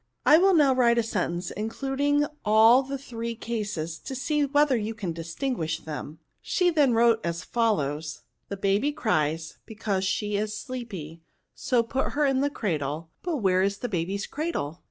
[0.25, 4.95] I will now write a sentence, including all the three cases, to see whether you
[4.95, 10.57] can distinguish them;" she then wrote as fol lows:— The baby cries, because she is
[10.57, 11.21] sleepy,
[11.53, 14.79] so put her in the cradle; but where is the baby's cradle